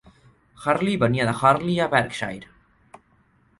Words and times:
Hurley 0.63 0.95
venia 1.03 1.27
de 1.29 1.35
Hurley 1.43 1.77
a 1.87 1.89
Berkshire. 1.93 2.51